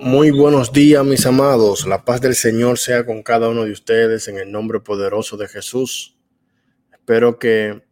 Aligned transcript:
Muy 0.00 0.30
buenos 0.30 0.72
días, 0.72 1.04
mis 1.04 1.26
amados. 1.26 1.86
La 1.86 2.04
paz 2.04 2.20
del 2.20 2.34
Señor 2.34 2.78
sea 2.78 3.04
con 3.04 3.22
cada 3.22 3.48
uno 3.48 3.64
de 3.64 3.72
ustedes 3.72 4.28
en 4.28 4.38
el 4.38 4.50
nombre 4.50 4.80
poderoso 4.80 5.36
de 5.36 5.48
Jesús. 5.48 6.16
Espero 6.92 7.38
que 7.38 7.82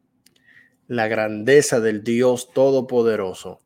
la 0.86 1.08
grandeza 1.08 1.80
del 1.80 2.04
Dios 2.04 2.52
Todopoderoso 2.52 3.60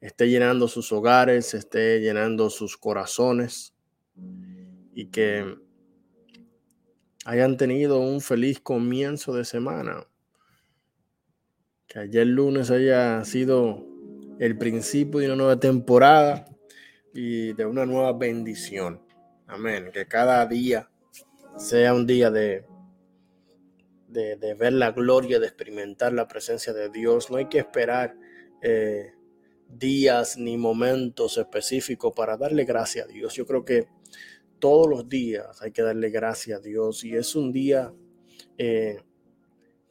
esté 0.00 0.28
llenando 0.28 0.68
sus 0.68 0.92
hogares, 0.92 1.54
esté 1.54 2.00
llenando 2.00 2.50
sus 2.50 2.76
corazones 2.76 3.74
y 4.94 5.06
que 5.06 5.56
hayan 7.24 7.56
tenido 7.56 8.00
un 8.00 8.20
feliz 8.20 8.60
comienzo 8.60 9.34
de 9.34 9.44
semana. 9.44 10.06
Que 11.86 12.00
ayer 12.00 12.26
lunes 12.26 12.70
haya 12.70 13.24
sido 13.24 13.86
el 14.38 14.56
principio 14.58 15.20
de 15.20 15.26
una 15.26 15.36
nueva 15.36 15.60
temporada 15.60 16.46
y 17.14 17.52
de 17.52 17.66
una 17.66 17.86
nueva 17.86 18.12
bendición. 18.12 19.02
Amén. 19.46 19.90
Que 19.92 20.06
cada 20.06 20.44
día 20.46 20.90
sea 21.56 21.94
un 21.94 22.06
día 22.06 22.30
de, 22.30 22.64
de, 24.08 24.54
ver 24.54 24.72
la 24.72 24.92
gloria, 24.92 25.38
de 25.38 25.46
experimentar 25.46 26.12
la 26.12 26.28
presencia 26.28 26.72
de 26.72 26.88
Dios. 26.88 27.30
No 27.30 27.36
hay 27.36 27.48
que 27.48 27.58
esperar 27.58 28.16
eh, 28.62 29.12
días 29.68 30.36
ni 30.38 30.56
momentos 30.56 31.36
específicos 31.36 32.12
para 32.16 32.36
darle 32.36 32.64
gracias 32.64 33.06
a 33.06 33.08
Dios. 33.08 33.34
Yo 33.34 33.46
creo 33.46 33.64
que 33.64 33.88
todos 34.62 34.88
los 34.88 35.08
días 35.08 35.60
hay 35.60 35.72
que 35.72 35.82
darle 35.82 36.08
gracias 36.10 36.60
a 36.60 36.62
Dios 36.62 37.02
y 37.02 37.16
es 37.16 37.34
un 37.34 37.50
día 37.50 37.92
eh, 38.56 39.00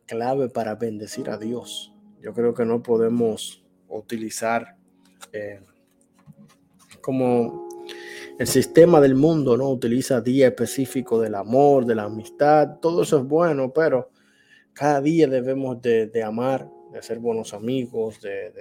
clave 0.05 0.47
para 0.47 0.75
bendecir 0.75 1.29
a 1.29 1.37
Dios. 1.37 1.93
Yo 2.21 2.33
creo 2.33 2.53
que 2.53 2.63
no 2.63 2.81
podemos 2.81 3.65
utilizar 3.89 4.77
eh, 5.33 5.59
como 7.01 7.67
el 8.39 8.47
sistema 8.47 9.01
del 9.01 9.13
mundo, 9.13 9.57
¿no? 9.57 9.69
Utiliza 9.69 10.21
día 10.21 10.47
específico 10.47 11.19
del 11.19 11.35
amor, 11.35 11.85
de 11.85 11.95
la 11.95 12.03
amistad, 12.03 12.79
todo 12.79 13.01
eso 13.03 13.17
es 13.17 13.25
bueno, 13.25 13.73
pero 13.73 14.09
cada 14.71 15.01
día 15.01 15.27
debemos 15.27 15.81
de, 15.81 16.23
amar, 16.23 16.69
de 16.93 17.03
ser 17.03 17.19
buenos 17.19 17.53
amigos, 17.53 18.21
de, 18.21 18.51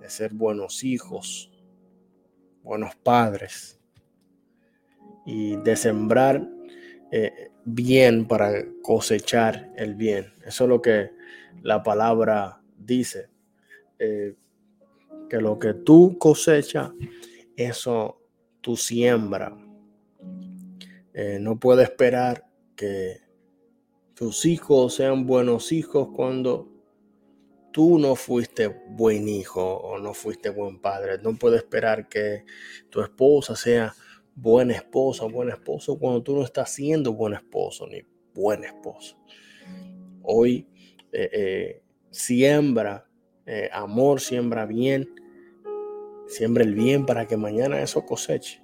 de, 0.00 0.08
ser 0.08 0.32
buenos 0.32 0.84
hijos, 0.84 1.50
buenos 2.62 2.94
padres 2.94 3.80
y 5.26 5.56
de 5.56 5.76
sembrar 5.76 6.48
eh, 7.10 7.50
bien 7.64 8.26
para 8.26 8.52
cosechar 8.82 9.72
el 9.76 9.94
bien. 9.94 10.32
Eso 10.44 10.64
es 10.64 10.70
lo 10.70 10.82
que 10.82 11.10
la 11.62 11.82
palabra 11.82 12.60
dice. 12.76 13.28
Eh, 13.98 14.34
que 15.28 15.40
lo 15.40 15.58
que 15.58 15.74
tú 15.74 16.18
cosechas, 16.18 16.90
eso 17.56 18.20
tú 18.60 18.76
siembra. 18.76 19.56
Eh, 21.12 21.38
no 21.40 21.58
puedes 21.58 21.88
esperar 21.88 22.46
que 22.76 23.20
tus 24.14 24.44
hijos 24.46 24.94
sean 24.94 25.26
buenos 25.26 25.72
hijos 25.72 26.08
cuando 26.14 26.70
tú 27.72 27.98
no 27.98 28.14
fuiste 28.14 28.68
buen 28.68 29.28
hijo 29.28 29.62
o 29.64 29.98
no 29.98 30.14
fuiste 30.14 30.50
buen 30.50 30.80
padre. 30.80 31.18
No 31.22 31.34
puedes 31.36 31.62
esperar 31.62 32.08
que 32.08 32.44
tu 32.90 33.00
esposa 33.00 33.56
sea 33.56 33.94
buena 34.34 34.74
esposa 34.74 35.24
buen 35.26 35.48
esposo 35.48 35.98
cuando 35.98 36.22
tú 36.22 36.34
no 36.34 36.42
estás 36.42 36.70
siendo 36.70 37.12
buen 37.12 37.34
esposo 37.34 37.86
ni 37.86 38.02
buen 38.34 38.64
esposo. 38.64 39.16
Hoy 40.22 40.66
eh, 41.12 41.30
eh, 41.32 41.82
siembra 42.10 43.06
eh, 43.46 43.68
amor, 43.72 44.20
siembra 44.20 44.66
bien, 44.66 45.08
siembra 46.26 46.64
el 46.64 46.74
bien 46.74 47.06
para 47.06 47.26
que 47.26 47.36
mañana 47.36 47.80
eso 47.80 48.04
coseche. 48.04 48.62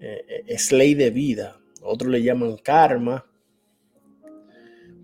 Es 0.00 0.72
ley 0.72 0.94
de 0.94 1.10
vida. 1.10 1.60
Otros 1.80 2.10
le 2.10 2.24
llaman 2.24 2.56
karma, 2.56 3.24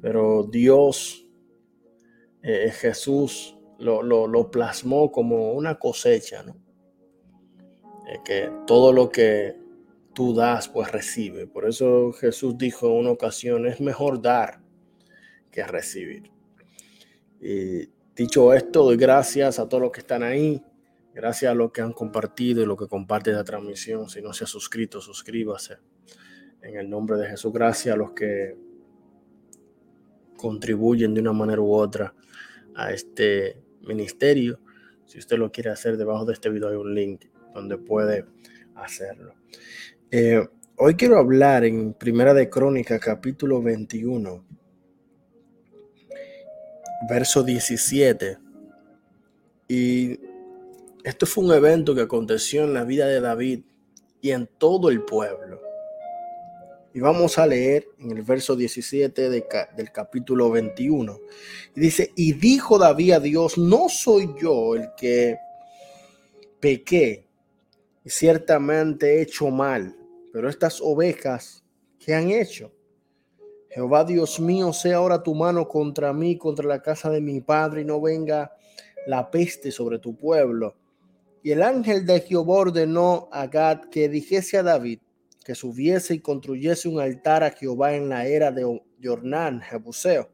pero 0.03 0.43
Dios, 0.43 1.25
Jesús, 2.43 3.57
lo, 3.79 4.03
lo, 4.03 4.51
plasmó 4.51 5.13
como 5.13 5.53
una 5.53 5.79
cosecha, 5.79 6.43
¿no? 6.43 6.57
que 8.25 8.51
todo 8.67 8.93
lo 8.93 9.09
que 9.09 9.68
tú 10.19 10.35
das, 10.35 10.69
pues 10.69 10.91
recibe. 10.91 11.47
Por 11.47 11.69
eso 11.69 12.11
Jesús 12.11 12.59
dijo 12.59 12.89
en 12.89 12.95
una 12.95 13.11
ocasión, 13.13 13.69
es 13.69 13.81
mejor 13.81 14.21
dar 14.21 14.61
que 15.53 15.63
recibir. 15.65 16.33
Y 17.41 17.89
Dicho 18.19 18.53
esto, 18.53 18.83
doy 18.83 18.97
gracias 18.97 19.61
a 19.61 19.69
todos 19.69 19.81
los 19.81 19.93
que 19.93 20.01
están 20.01 20.25
ahí. 20.25 20.61
Gracias 21.15 21.53
a 21.53 21.55
los 21.55 21.71
que 21.71 21.83
han 21.83 21.93
compartido 21.93 22.61
y 22.61 22.67
los 22.67 22.77
que 22.77 22.89
comparten 22.89 23.37
la 23.37 23.45
transmisión. 23.45 24.11
Si 24.11 24.21
no 24.21 24.33
se 24.33 24.43
ha 24.43 24.47
suscrito, 24.49 25.01
suscríbase. 25.01 25.77
En 26.61 26.77
el 26.77 26.91
nombre 26.91 27.17
de 27.17 27.29
Jesús, 27.29 27.53
gracias 27.53 27.95
a 27.95 27.97
los 27.97 28.11
que 28.11 28.57
contribuyen 30.37 31.15
de 31.15 31.21
una 31.21 31.33
manera 31.33 31.61
u 31.61 31.73
otra 31.73 32.13
a 32.75 32.91
este 32.91 33.63
ministerio. 33.83 34.59
Si 35.07 35.21
usted 35.21 35.39
lo 35.39 35.53
quiere 35.53 35.71
hacer, 35.71 35.97
debajo 35.97 36.25
de 36.25 36.33
este 36.33 36.51
video 36.51 36.71
hay 36.71 36.75
un 36.75 36.93
link 36.93 37.27
donde 37.55 37.79
puede 37.79 38.25
hacerlo. 38.75 39.35
Eh, 40.11 40.43
hoy 40.77 40.95
quiero 40.95 41.19
hablar 41.19 41.65
en 41.65 41.93
Primera 41.93 42.33
de 42.33 42.49
Crónica, 42.49 42.99
capítulo 42.99 43.61
21 43.61 44.43
verso 47.09 47.43
17. 47.43 48.39
Y 49.69 50.19
esto 51.05 51.27
fue 51.27 51.45
un 51.45 51.53
evento 51.53 51.95
que 51.95 52.01
aconteció 52.01 52.65
en 52.65 52.73
la 52.73 52.85
vida 52.85 53.07
de 53.07 53.21
David 53.21 53.61
y 54.23 54.31
en 54.31 54.49
todo 54.59 54.89
el 54.89 55.03
pueblo. 55.03 55.61
Y 56.95 57.01
vamos 57.01 57.39
a 57.39 57.47
leer 57.47 57.87
en 57.99 58.17
el 58.17 58.23
verso 58.23 58.57
17 58.57 59.29
del 59.29 59.93
capítulo 59.93 60.51
21. 60.51 61.19
Y 61.77 61.81
dice, 61.81 62.13
y 62.17 62.33
dijo 62.33 62.79
David 62.79 63.13
a 63.13 63.21
Dios, 63.21 63.59
no 63.59 63.91
soy 63.91 64.31
yo 64.41 64.75
el 64.75 64.89
que 64.97 65.37
pequé, 66.61 67.29
y 68.05 68.11
ciertamente 68.11 69.17
he 69.19 69.23
hecho 69.23 69.51
mal, 69.51 69.95
pero 70.39 70.49
estas 70.49 70.81
ovejas, 70.81 71.65
¿qué 71.99 72.15
han 72.15 72.31
hecho? 72.31 72.73
Jehová 73.71 74.05
Dios 74.05 74.39
mío, 74.39 74.73
sea 74.73 74.99
ahora 74.99 75.21
tu 75.21 75.35
mano 75.35 75.67
contra 75.67 76.13
mí, 76.13 76.39
contra 76.39 76.65
la 76.65 76.81
casa 76.81 77.11
de 77.11 77.21
mi 77.21 77.41
padre, 77.41 77.81
y 77.81 77.85
no 77.85 78.01
venga 78.01 78.53
la 79.09 79.33
peste 79.33 79.73
sobre 79.73 79.99
tu 79.99 80.17
pueblo. 80.17 80.77
Y 81.43 81.51
el 81.51 81.61
ángel 81.61 82.07
de 82.07 82.21
Jehová 82.21 82.55
ordenó 82.55 83.29
a 83.33 83.49
Gad 83.49 83.87
que 83.91 84.09
dijese 84.09 84.59
a 84.59 84.63
David 84.63 85.01
que 85.45 85.57
subiese 85.57 86.15
y 86.15 86.21
construyese 86.21 86.89
un 86.89 87.01
altar 87.01 87.43
a 87.43 87.51
Jehová 87.51 87.97
en 87.97 88.09
la 88.09 88.25
era 88.25 88.53
de 88.53 88.81
Jornán, 89.03 89.61
Jebuseo. 89.61 90.31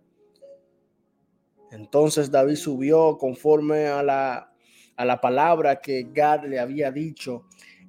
Entonces 1.71 2.31
David 2.31 2.56
subió 2.56 3.16
conforme 3.16 3.86
a 3.86 4.03
la, 4.03 4.53
a 4.97 5.04
la 5.06 5.19
palabra 5.22 5.81
que 5.81 6.10
Gad 6.12 6.44
le 6.44 6.60
había 6.60 6.91
dicho 6.92 7.47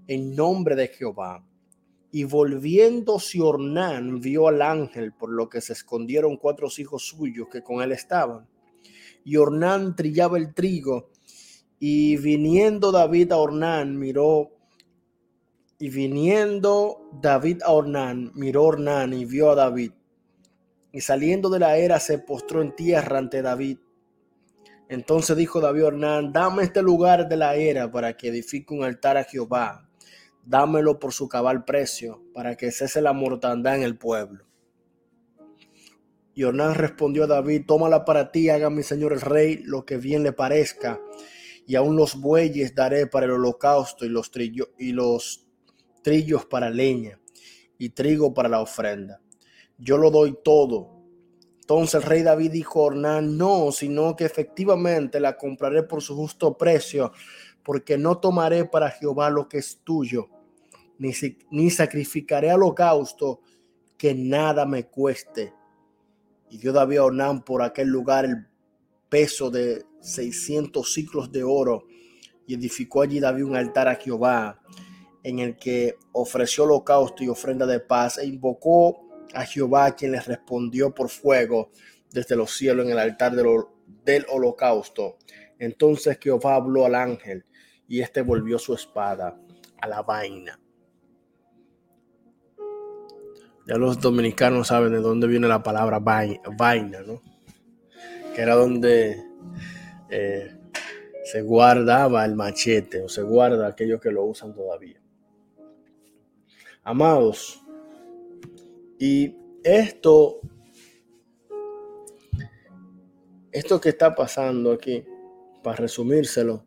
en 0.07 0.33
nombre 0.33 0.77
de 0.77 0.87
Jehová. 0.87 1.43
Y 2.15 2.23
volviéndose 2.23 3.41
Ornán 3.41 4.21
vio 4.21 4.47
al 4.47 4.61
ángel, 4.61 5.11
por 5.11 5.29
lo 5.29 5.49
que 5.49 5.59
se 5.59 5.73
escondieron 5.73 6.37
cuatro 6.37 6.69
hijos 6.77 7.05
suyos 7.05 7.49
que 7.51 7.61
con 7.61 7.81
él 7.81 7.91
estaban. 7.91 8.47
Y 9.25 9.35
Ornán 9.35 9.97
trillaba 9.97 10.37
el 10.37 10.53
trigo, 10.53 11.09
y 11.77 12.15
viniendo 12.15 12.93
David 12.93 13.33
a 13.33 13.35
Ornán, 13.35 13.99
miró, 13.99 14.51
y 15.77 15.89
viniendo 15.89 17.09
David 17.21 17.63
a 17.63 17.73
Ornán, 17.73 18.31
miró 18.33 18.63
Ornán 18.63 19.11
y 19.11 19.25
vio 19.25 19.51
a 19.51 19.55
David. 19.55 19.91
Y 20.93 21.01
saliendo 21.01 21.49
de 21.49 21.59
la 21.59 21.75
era 21.75 21.99
se 21.99 22.19
postró 22.19 22.61
en 22.61 22.73
tierra 22.77 23.17
ante 23.17 23.41
David. 23.41 23.79
Entonces 24.87 25.35
dijo 25.35 25.59
David 25.59 25.81
a 25.81 25.87
Ornán, 25.87 26.31
dame 26.31 26.63
este 26.63 26.81
lugar 26.81 27.27
de 27.27 27.35
la 27.35 27.55
era 27.55 27.91
para 27.91 28.15
que 28.15 28.29
edifique 28.29 28.73
un 28.73 28.85
altar 28.85 29.17
a 29.17 29.25
Jehová 29.25 29.84
dámelo 30.45 30.99
por 30.99 31.11
su 31.11 31.27
cabal 31.27 31.65
precio, 31.65 32.21
para 32.33 32.55
que 32.55 32.71
cese 32.71 33.01
la 33.01 33.13
mortandad 33.13 33.75
en 33.75 33.83
el 33.83 33.97
pueblo. 33.97 34.45
Y 36.33 36.43
Ornán 36.43 36.75
respondió 36.75 37.23
a 37.23 37.27
David, 37.27 37.63
tómala 37.65 38.05
para 38.05 38.31
ti, 38.31 38.49
haga 38.49 38.69
mi 38.69 38.83
señor 38.83 39.13
el 39.13 39.21
rey 39.21 39.61
lo 39.63 39.85
que 39.85 39.97
bien 39.97 40.23
le 40.23 40.33
parezca, 40.33 40.99
y 41.65 41.75
aún 41.75 41.95
los 41.95 42.19
bueyes 42.19 42.75
daré 42.75 43.07
para 43.07 43.25
el 43.25 43.31
holocausto 43.31 44.05
y 44.05 44.09
los, 44.09 44.29
trillo, 44.29 44.69
y 44.77 44.91
los 44.91 45.47
trillos 46.03 46.45
para 46.45 46.69
leña, 46.69 47.19
y 47.77 47.89
trigo 47.89 48.33
para 48.33 48.49
la 48.49 48.61
ofrenda. 48.61 49.21
Yo 49.77 49.97
lo 49.97 50.11
doy 50.11 50.37
todo. 50.43 50.93
Entonces 51.59 51.95
el 51.95 52.03
rey 52.03 52.21
David 52.21 52.51
dijo 52.51 52.81
a 52.81 52.83
Ornán, 52.83 53.37
no, 53.37 53.71
sino 53.71 54.15
que 54.15 54.25
efectivamente 54.25 55.19
la 55.19 55.35
compraré 55.35 55.81
por 55.81 56.03
su 56.03 56.15
justo 56.15 56.55
precio, 56.55 57.11
porque 57.63 57.97
no 57.97 58.19
tomaré 58.19 58.65
para 58.65 58.91
Jehová 58.91 59.31
lo 59.31 59.49
que 59.49 59.57
es 59.57 59.81
tuyo 59.83 60.29
ni, 60.97 61.69
sacrificaré 61.69 62.53
holocausto 62.53 63.41
que 63.97 64.13
nada 64.13 64.65
me 64.65 64.85
cueste. 64.85 65.53
Y 66.49 66.57
dio 66.57 66.73
David 66.73 66.99
a 66.99 67.43
por 67.43 67.61
aquel 67.61 67.87
lugar 67.87 68.25
el 68.25 68.47
peso 69.09 69.49
de 69.49 69.85
600 70.01 70.93
ciclos 70.93 71.31
de 71.31 71.43
oro. 71.43 71.85
Y 72.47 72.53
edificó 72.53 73.01
allí 73.01 73.19
David 73.19 73.43
un 73.43 73.55
altar 73.55 73.87
a 73.87 73.95
Jehová, 73.95 74.61
en 75.23 75.39
el 75.39 75.57
que 75.57 75.95
ofreció 76.11 76.65
holocausto 76.65 77.23
y 77.23 77.29
ofrenda 77.29 77.65
de 77.65 77.79
paz, 77.79 78.19
e 78.19 78.25
invocó 78.27 79.07
a 79.33 79.43
Jehová, 79.45 79.95
quien 79.95 80.11
le 80.11 80.19
respondió 80.19 80.93
por 80.93 81.09
fuego 81.09 81.71
desde 82.11 82.35
los 82.35 82.51
cielos 82.51 82.85
en 82.85 82.91
el 82.91 82.99
altar 82.99 83.35
del, 83.35 83.47
del 84.03 84.25
holocausto. 84.29 85.17
Entonces 85.57 86.19
Jehová 86.21 86.55
habló 86.55 86.85
al 86.85 86.95
ángel, 86.95 87.45
y 87.87 88.01
éste 88.01 88.21
volvió 88.21 88.59
su 88.59 88.73
espada 88.73 89.39
a 89.81 89.87
la 89.87 90.01
vaina. 90.01 90.59
Ya 93.67 93.77
los 93.77 93.99
dominicanos 93.99 94.67
saben 94.67 94.91
de 94.91 94.99
dónde 94.99 95.27
viene 95.27 95.47
la 95.47 95.63
palabra 95.63 95.99
vaina, 95.99 97.01
¿no? 97.01 97.21
Que 98.35 98.41
era 98.41 98.55
donde 98.55 99.23
eh, 100.09 100.55
se 101.23 101.41
guardaba 101.41 102.23
el 102.25 102.35
machete 102.35 103.01
o 103.01 103.09
se 103.09 103.23
guarda 103.23 103.67
aquellos 103.67 103.99
que 103.99 104.11
lo 104.11 104.23
usan 104.25 104.53
todavía. 104.53 105.01
Amados, 106.83 107.65
y 108.99 109.35
esto, 109.63 110.39
esto 113.51 113.81
que 113.81 113.89
está 113.89 114.13
pasando 114.13 114.71
aquí, 114.71 115.03
para 115.63 115.77
resumírselo, 115.77 116.63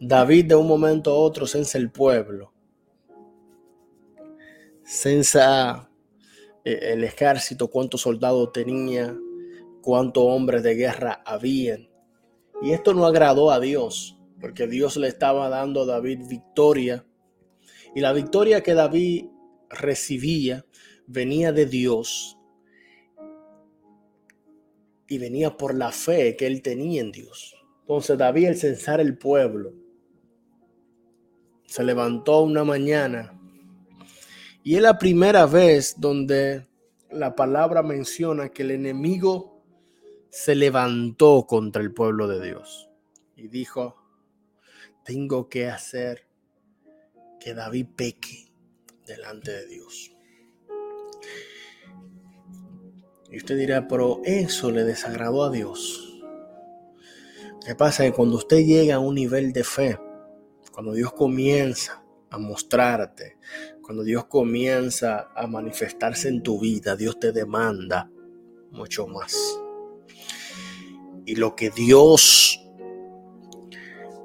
David 0.00 0.46
de 0.46 0.54
un 0.56 0.66
momento 0.66 1.10
a 1.10 1.14
otro 1.14 1.46
censa 1.46 1.78
el 1.78 1.90
pueblo, 1.90 2.52
eh, 6.64 6.78
el 6.92 7.04
ejército, 7.04 7.68
cuántos 7.68 8.02
soldados 8.02 8.52
tenía, 8.52 9.16
cuántos 9.82 10.22
hombres 10.24 10.62
de 10.62 10.74
guerra 10.74 11.22
habían. 11.24 11.88
Y 12.62 12.72
esto 12.72 12.94
no 12.94 13.04
agradó 13.04 13.50
a 13.50 13.60
Dios, 13.60 14.18
porque 14.40 14.66
Dios 14.66 14.96
le 14.96 15.08
estaba 15.08 15.48
dando 15.48 15.82
a 15.82 15.86
David 15.86 16.20
victoria. 16.28 17.04
Y 17.94 18.00
la 18.00 18.12
victoria 18.12 18.62
que 18.62 18.74
David 18.74 19.26
recibía 19.70 20.64
venía 21.06 21.52
de 21.52 21.66
Dios 21.66 22.38
y 25.08 25.18
venía 25.18 25.56
por 25.56 25.74
la 25.74 25.92
fe 25.92 26.36
que 26.36 26.46
él 26.46 26.62
tenía 26.62 27.00
en 27.00 27.12
Dios. 27.12 27.54
Entonces 27.80 28.18
David, 28.18 28.48
al 28.48 28.56
censar 28.56 29.00
el 29.00 29.16
pueblo, 29.16 29.72
se 31.66 31.84
levantó 31.84 32.42
una 32.42 32.64
mañana 32.64 33.35
y 34.66 34.74
es 34.74 34.82
la 34.82 34.98
primera 34.98 35.46
vez 35.46 35.94
donde 35.96 36.66
la 37.12 37.36
palabra 37.36 37.84
menciona 37.84 38.48
que 38.48 38.64
el 38.64 38.72
enemigo 38.72 39.62
se 40.28 40.56
levantó 40.56 41.46
contra 41.46 41.80
el 41.80 41.94
pueblo 41.94 42.26
de 42.26 42.44
Dios 42.44 42.90
y 43.36 43.46
dijo, 43.46 43.94
tengo 45.04 45.48
que 45.48 45.68
hacer 45.68 46.26
que 47.38 47.54
David 47.54 47.86
peque 47.94 48.50
delante 49.06 49.52
de 49.52 49.66
Dios. 49.68 50.10
Y 53.30 53.36
usted 53.36 53.56
dirá, 53.56 53.86
pero 53.86 54.20
eso 54.24 54.72
le 54.72 54.82
desagradó 54.82 55.44
a 55.44 55.50
Dios. 55.52 56.20
¿Qué 57.64 57.76
pasa? 57.76 58.02
Que 58.02 58.12
cuando 58.12 58.34
usted 58.34 58.64
llega 58.64 58.96
a 58.96 58.98
un 58.98 59.14
nivel 59.14 59.52
de 59.52 59.62
fe, 59.62 59.96
cuando 60.72 60.92
Dios 60.92 61.12
comienza 61.12 62.02
a 62.30 62.38
mostrarte, 62.38 63.36
cuando 63.86 64.02
Dios 64.02 64.24
comienza 64.24 65.28
a 65.32 65.46
manifestarse 65.46 66.26
en 66.26 66.42
tu 66.42 66.58
vida, 66.58 66.96
Dios 66.96 67.20
te 67.20 67.30
demanda 67.30 68.10
mucho 68.72 69.06
más. 69.06 69.60
Y 71.24 71.36
lo 71.36 71.54
que 71.54 71.70
Dios 71.70 72.60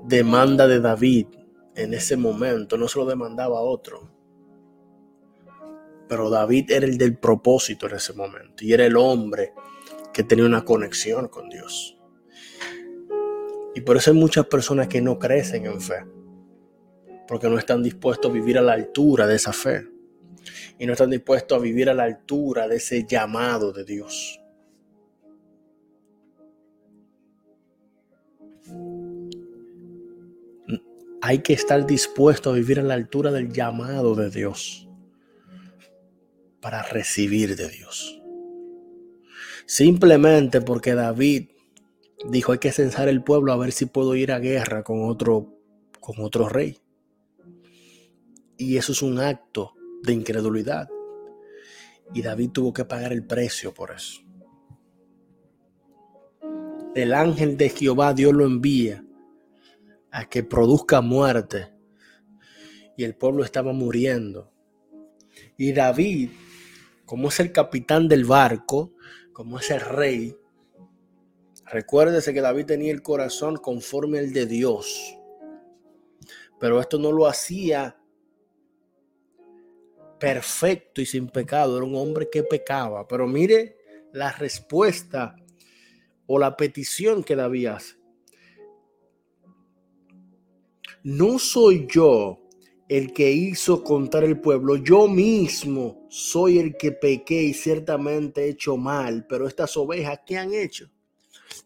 demanda 0.04 0.66
de 0.66 0.80
David 0.80 1.28
en 1.76 1.94
ese 1.94 2.18
momento 2.18 2.76
no 2.76 2.88
se 2.88 2.98
lo 2.98 3.06
demandaba 3.06 3.60
a 3.60 3.62
otro. 3.62 4.10
Pero 6.10 6.32
David 6.32 6.72
era 6.72 6.88
el 6.88 6.98
del 6.98 7.20
propósito 7.20 7.86
en 7.86 7.98
ese 7.98 8.14
momento 8.14 8.66
y 8.66 8.74
era 8.74 8.88
el 8.88 8.98
hombre 8.98 9.54
que 10.12 10.24
tenía 10.24 10.46
una 10.46 10.66
conexión 10.66 11.28
con 11.28 11.50
Dios. 11.50 12.00
Y 13.76 13.82
por 13.82 13.96
eso 13.96 14.10
hay 14.10 14.18
muchas 14.18 14.48
personas 14.48 14.88
que 14.88 15.02
no 15.02 15.20
crecen 15.20 15.68
en 15.68 15.80
fe, 15.80 16.04
porque 17.32 17.48
no 17.48 17.58
están 17.58 17.82
dispuestos 17.82 18.30
a 18.30 18.34
vivir 18.34 18.58
a 18.58 18.62
la 18.62 18.74
altura 18.74 19.26
de 19.26 19.38
esa 19.38 19.54
fe 19.54 19.88
y 20.78 20.86
no 20.86 20.92
están 20.92 21.10
dispuestos 21.10 21.58
a 21.58 21.62
vivir 21.62 21.90
a 21.90 21.94
la 21.94 22.04
altura 22.04 22.68
de 22.68 22.76
ese 22.76 23.06
llamado 23.08 23.72
de 23.72 23.86
Dios. 23.86 24.42
Hay 31.22 31.40
que 31.40 31.54
estar 31.54 31.88
dispuesto 31.88 32.50
a 32.50 32.54
vivir 32.54 32.82
a 32.82 32.84
la 32.84 32.96
altura 32.96 33.32
del 33.32 33.54
llamado 33.54 34.14
de 34.14 34.30
Dios 34.30 34.90
para 36.60 36.84
recibir 36.84 37.56
de 37.56 37.70
Dios. 37.70 38.22
Simplemente 39.66 40.60
porque 40.60 40.96
David 40.96 41.48
dijo 42.30 42.52
hay 42.52 42.58
que 42.58 42.74
censar 42.74 43.08
el 43.08 43.24
pueblo 43.24 43.54
a 43.54 43.58
ver 43.58 43.72
si 43.72 43.86
puedo 43.86 44.16
ir 44.16 44.34
a 44.34 44.40
guerra 44.40 44.84
con 44.84 45.10
otro, 45.10 45.58
con 46.02 46.20
otro 46.20 46.50
rey. 46.50 46.81
Y 48.62 48.78
eso 48.78 48.92
es 48.92 49.02
un 49.02 49.20
acto 49.20 49.74
de 50.04 50.14
incredulidad. 50.14 50.88
Y 52.14 52.22
David 52.22 52.52
tuvo 52.52 52.72
que 52.72 52.86
pagar 52.86 53.12
el 53.12 53.26
precio 53.26 53.74
por 53.74 53.90
eso. 53.90 54.22
El 56.94 57.14
ángel 57.16 57.58
de 57.58 57.70
Jehová 57.70 58.14
Dios 58.14 58.34
lo 58.34 58.46
envía 58.46 59.04
a 60.12 60.30
que 60.30 60.44
produzca 60.44 61.02
muerte. 61.02 61.74
Y 62.96 63.04
el 63.04 63.16
pueblo 63.16 63.44
estaba 63.44 63.74
muriendo. 63.74 64.52
Y 65.58 65.72
David 65.74 66.30
como 67.12 67.30
es 67.30 67.40
el 67.40 67.52
capitán 67.52 68.08
del 68.08 68.26
barco, 68.26 68.94
como 69.34 69.60
es 69.60 69.72
el 69.72 69.82
rey, 69.82 70.38
recuérdese 71.66 72.32
que 72.32 72.42
David 72.42 72.68
tenía 72.68 72.94
el 72.94 73.02
corazón 73.02 73.58
conforme 73.58 74.20
al 74.20 74.32
de 74.32 74.46
Dios. 74.46 75.18
Pero 76.60 76.80
esto 76.80 77.00
no 77.00 77.12
lo 77.12 77.26
hacía 77.26 77.98
perfecto 80.22 81.02
y 81.02 81.08
sin 81.08 81.28
pecado. 81.28 81.78
Era 81.78 81.86
un 81.86 81.96
hombre 81.96 82.30
que 82.32 82.44
pecaba. 82.44 83.08
Pero 83.08 83.28
mire 83.28 83.76
la 84.14 84.32
respuesta 84.32 85.36
o 86.28 86.38
la 86.38 86.56
petición 86.56 87.24
que 87.24 87.36
David 87.36 87.66
hace. 87.66 87.96
No 91.04 91.40
soy 91.40 91.88
yo 91.90 92.38
el 92.88 93.12
que 93.14 93.32
hizo 93.32 93.84
contar 93.84 94.24
el 94.24 94.40
pueblo. 94.40 94.76
Yo 94.76 95.08
mismo 95.08 96.06
soy 96.10 96.60
el 96.60 96.78
que 96.78 96.92
pequé 96.92 97.42
y 97.42 97.54
ciertamente 97.56 98.44
he 98.44 98.50
hecho 98.50 98.78
mal, 98.78 99.26
pero 99.28 99.48
estas 99.48 99.76
ovejas, 99.76 100.20
¿qué 100.26 100.38
han 100.38 100.54
hecho? 100.54 100.92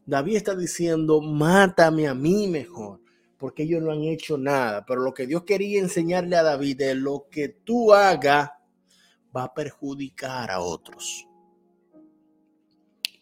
David 0.06 0.38
está 0.38 0.56
diciendo, 0.56 1.20
mátame 1.20 2.08
a 2.08 2.14
mí 2.14 2.48
mejor, 2.48 3.02
porque 3.38 3.64
ellos 3.64 3.82
no 3.82 3.92
han 3.92 4.04
hecho 4.04 4.38
nada. 4.38 4.86
Pero 4.86 5.02
lo 5.02 5.14
que 5.14 5.28
Dios 5.28 5.44
quería 5.44 5.80
enseñarle 5.80 6.36
a 6.36 6.44
David 6.44 6.82
es 6.82 6.96
lo 6.96 7.28
que 7.30 7.50
tú 7.50 7.94
hagas 7.94 8.52
va 9.36 9.44
a 9.44 9.54
perjudicar 9.54 10.52
a 10.52 10.60
otros. 10.60 11.28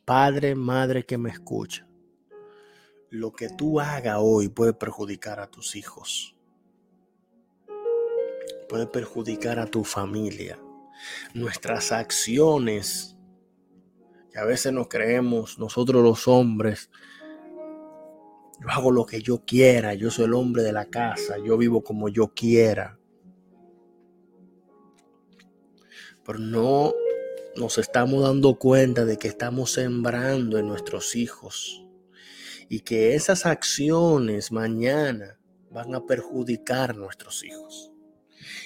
Padre, 0.05 0.55
madre 0.55 1.05
que 1.05 1.17
me 1.17 1.29
escucha, 1.29 1.87
lo 3.09 3.31
que 3.31 3.49
tú 3.49 3.79
hagas 3.79 4.17
hoy 4.19 4.49
puede 4.49 4.73
perjudicar 4.73 5.39
a 5.39 5.49
tus 5.49 5.75
hijos 5.75 6.33
puede 8.73 8.87
perjudicar 8.87 9.59
a 9.59 9.67
tu 9.67 9.83
familia. 9.83 10.57
Nuestras 11.35 11.91
acciones, 11.91 13.15
que 14.31 14.39
a 14.39 14.45
veces 14.45 14.73
nos 14.73 14.87
creemos 14.87 15.59
nosotros 15.59 16.03
los 16.03 16.27
hombres, 16.27 16.89
yo 18.63 18.69
hago 18.69 18.91
lo 18.91 19.05
que 19.05 19.21
yo 19.21 19.43
quiera, 19.45 19.93
yo 19.93 20.09
soy 20.09 20.25
el 20.25 20.33
hombre 20.33 20.63
de 20.63 20.71
la 20.71 20.85
casa, 20.85 21.35
yo 21.37 21.57
vivo 21.57 21.83
como 21.83 22.07
yo 22.07 22.33
quiera. 22.33 22.97
Pero 26.25 26.39
no 26.39 26.93
nos 27.57 27.77
estamos 27.77 28.23
dando 28.23 28.57
cuenta 28.57 29.03
de 29.03 29.17
que 29.17 29.27
estamos 29.27 29.73
sembrando 29.73 30.57
en 30.57 30.67
nuestros 30.67 31.15
hijos 31.15 31.85
y 32.69 32.79
que 32.79 33.15
esas 33.15 33.45
acciones 33.45 34.51
mañana 34.51 35.37
van 35.69 35.93
a 35.93 36.05
perjudicar 36.05 36.91
a 36.91 36.93
nuestros 36.93 37.43
hijos. 37.43 37.91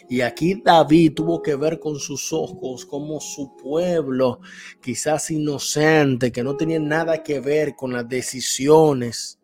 Y 0.10 0.22
aquí 0.22 0.62
David 0.63 1.13
tuvo 1.16 1.42
que 1.42 1.56
ver 1.56 1.80
con 1.80 2.00
sus 2.00 2.32
ojos 2.32 2.86
como 2.86 3.20
su 3.20 3.58
pueblo, 3.58 4.42
quizás 4.80 5.32
inocente, 5.32 6.32
que 6.32 6.44
no 6.44 6.56
tenía 6.56 6.80
nada 6.80 7.24
que 7.24 7.39
ver 7.39 7.75
con 7.75 7.94
las 7.94 8.08
decisiones, 8.08 9.37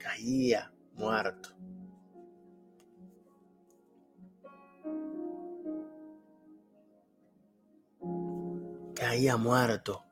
caía 0.00 0.72
muerto. 0.94 1.50
caía 8.94 9.38
muerto 9.38 10.04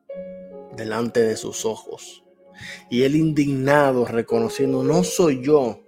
delante 0.75 1.21
de 1.21 1.37
sus 1.37 1.64
ojos. 1.66 2.25
Y 2.90 3.02
él 3.02 3.14
indignado, 3.16 4.07
reconociendo, 4.07 4.83
no 4.83 5.04
soy 5.04 5.42
yo 5.45 5.85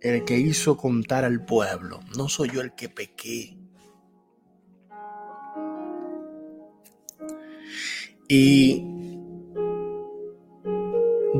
el 0.00 0.24
que 0.24 0.38
hizo 0.38 0.76
contar 0.76 1.24
al 1.24 1.44
pueblo, 1.44 2.00
no 2.16 2.28
soy 2.28 2.50
yo 2.50 2.60
el 2.60 2.74
que 2.74 2.88
pequé. 2.88 3.56
Y 8.28 8.99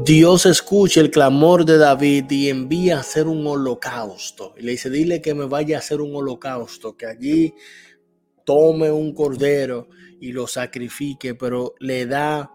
Dios 0.04 0.46
escucha 0.46 1.02
el 1.02 1.10
clamor 1.10 1.66
de 1.66 1.76
David 1.76 2.30
y 2.30 2.48
envía 2.48 2.96
a 2.96 3.00
hacer 3.00 3.26
un 3.26 3.46
holocausto. 3.46 4.54
Y 4.56 4.62
le 4.62 4.72
dice, 4.72 4.88
dile 4.88 5.20
que 5.20 5.34
me 5.34 5.44
vaya 5.44 5.76
a 5.76 5.80
hacer 5.80 6.00
un 6.00 6.16
holocausto, 6.16 6.96
que 6.96 7.04
allí 7.04 7.54
tome 8.46 8.90
un 8.90 9.12
cordero 9.12 9.88
y 10.18 10.32
lo 10.32 10.46
sacrifique, 10.46 11.34
pero 11.34 11.74
le 11.80 12.06
da 12.06 12.50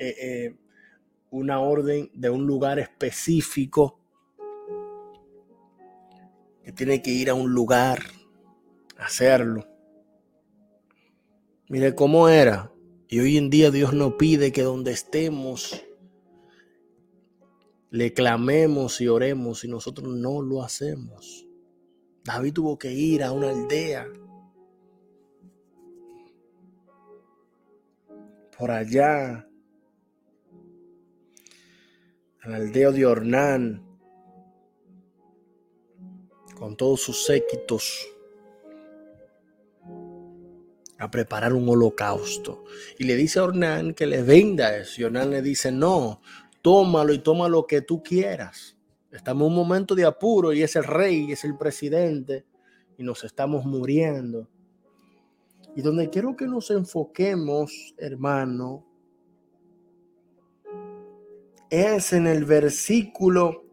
eh, 0.00 0.16
eh, 0.20 0.56
una 1.30 1.60
orden 1.60 2.10
de 2.12 2.28
un 2.28 2.44
lugar 2.44 2.80
específico 2.80 4.00
que 6.64 6.72
tiene 6.72 7.00
que 7.02 7.12
ir 7.12 7.30
a 7.30 7.34
un 7.34 7.52
lugar 7.52 8.02
a 8.98 9.04
hacerlo. 9.04 9.64
Mire 11.68 11.94
cómo 11.94 12.28
era. 12.28 12.72
Y 13.06 13.20
hoy 13.20 13.36
en 13.36 13.48
día 13.48 13.70
Dios 13.70 13.92
nos 13.92 14.14
pide 14.14 14.50
que 14.50 14.62
donde 14.62 14.90
estemos 14.90 15.84
le 17.90 18.12
clamemos 18.12 19.00
y 19.00 19.08
oremos 19.08 19.64
y 19.64 19.68
nosotros 19.68 20.08
no 20.08 20.40
lo 20.40 20.62
hacemos. 20.62 21.46
David 22.24 22.52
tuvo 22.52 22.78
que 22.78 22.92
ir 22.92 23.22
a 23.22 23.32
una 23.32 23.50
aldea 23.50 24.06
por 28.56 28.70
allá, 28.70 29.48
al 32.42 32.54
aldeo 32.54 32.92
de 32.92 33.06
Ornán, 33.06 33.86
con 36.56 36.76
todos 36.76 37.00
sus 37.00 37.24
séquitos, 37.24 38.06
a 40.98 41.10
preparar 41.10 41.54
un 41.54 41.66
holocausto. 41.66 42.64
Y 42.98 43.04
le 43.04 43.16
dice 43.16 43.38
a 43.38 43.44
Ornán 43.44 43.94
que 43.94 44.04
le 44.04 44.22
venda 44.22 44.76
eso. 44.76 45.00
Y 45.00 45.04
Ornán 45.04 45.30
le 45.30 45.40
dice, 45.40 45.72
no, 45.72 46.20
tómalo 46.62 47.12
y 47.12 47.18
toma 47.18 47.48
lo 47.48 47.66
que 47.66 47.82
tú 47.82 48.02
quieras. 48.02 48.76
Estamos 49.10 49.42
en 49.42 49.48
un 49.48 49.54
momento 49.54 49.94
de 49.94 50.04
apuro 50.04 50.52
y 50.52 50.62
es 50.62 50.76
el 50.76 50.84
rey, 50.84 51.32
es 51.32 51.44
el 51.44 51.56
presidente 51.56 52.44
y 52.96 53.02
nos 53.02 53.24
estamos 53.24 53.64
muriendo. 53.64 54.48
Y 55.74 55.82
donde 55.82 56.10
quiero 56.10 56.36
que 56.36 56.46
nos 56.46 56.70
enfoquemos, 56.70 57.94
hermano, 57.96 58.86
es 61.70 62.12
en 62.12 62.26
el 62.26 62.44
versículo 62.44 63.64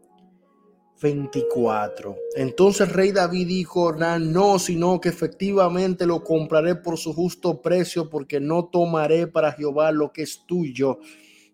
24. 1.00 2.16
Entonces 2.36 2.92
rey 2.92 3.12
David 3.12 3.46
dijo, 3.48 3.92
no, 3.92 4.58
sino 4.58 5.00
que 5.00 5.08
efectivamente 5.08 6.06
lo 6.06 6.22
compraré 6.22 6.76
por 6.76 6.98
su 6.98 7.12
justo 7.12 7.60
precio, 7.60 8.08
porque 8.08 8.40
no 8.40 8.66
tomaré 8.66 9.26
para 9.26 9.52
Jehová 9.52 9.92
lo 9.92 10.12
que 10.12 10.22
es 10.22 10.44
tuyo, 10.46 10.98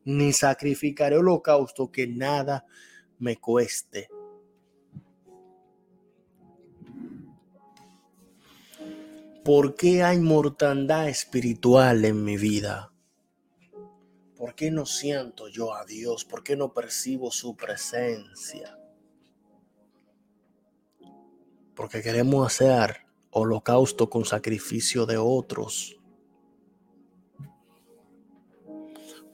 ni 0.04 0.32
sacrificaré 0.32 1.16
holocausto 1.16 1.90
que 1.90 2.06
nada 2.06 2.64
me 3.18 3.37
cueste. 3.37 4.08
¿Por 9.44 9.75
qué 9.75 10.02
hay 10.02 10.20
mortandad 10.20 11.08
espiritual 11.08 12.04
en 12.06 12.25
mi 12.25 12.38
vida? 12.38 12.92
¿Por 14.37 14.54
qué 14.54 14.70
no 14.70 14.87
siento 14.87 15.49
yo 15.49 15.75
a 15.75 15.84
Dios? 15.84 16.25
¿Por 16.25 16.42
qué 16.42 16.56
no 16.56 16.73
percibo 16.73 17.30
su 17.30 17.54
presencia? 17.54 18.78
Porque 21.75 22.02
queremos 22.02 22.46
hacer 22.46 23.06
holocausto 23.30 24.08
con 24.08 24.25
sacrificio 24.25 25.06
de 25.06 25.18
otros. 25.18 25.99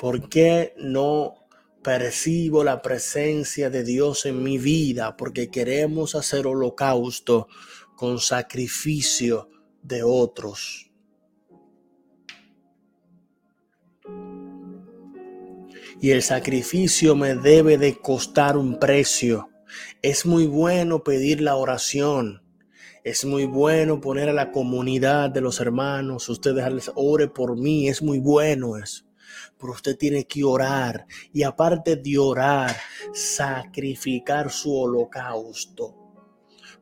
¿Por 0.00 0.30
qué 0.30 0.72
no 0.78 1.34
percibo 1.82 2.64
la 2.64 2.80
presencia 2.80 3.68
de 3.68 3.84
Dios 3.84 4.24
en 4.24 4.42
mi 4.42 4.56
vida? 4.56 5.14
Porque 5.14 5.50
queremos 5.50 6.14
hacer 6.14 6.46
holocausto 6.46 7.48
con 7.96 8.18
sacrificio 8.18 9.50
de 9.82 10.02
otros. 10.02 10.90
Y 16.00 16.12
el 16.12 16.22
sacrificio 16.22 17.14
me 17.14 17.34
debe 17.34 17.76
de 17.76 17.98
costar 17.98 18.56
un 18.56 18.78
precio. 18.78 19.50
Es 20.00 20.24
muy 20.24 20.46
bueno 20.46 21.04
pedir 21.04 21.42
la 21.42 21.56
oración. 21.56 22.42
Es 23.04 23.26
muy 23.26 23.44
bueno 23.44 24.00
poner 24.00 24.30
a 24.30 24.32
la 24.32 24.50
comunidad 24.50 25.28
de 25.28 25.42
los 25.42 25.60
hermanos, 25.60 26.26
ustedes 26.30 26.90
ore 26.94 27.28
por 27.28 27.58
mí, 27.58 27.88
es 27.88 28.00
muy 28.00 28.18
bueno 28.18 28.78
eso. 28.78 29.09
Pero 29.58 29.72
usted 29.72 29.96
tiene 29.96 30.24
que 30.24 30.44
orar 30.44 31.06
y 31.32 31.42
aparte 31.42 31.96
de 31.96 32.18
orar, 32.18 32.76
sacrificar 33.12 34.50
su 34.50 34.74
holocausto 34.74 36.00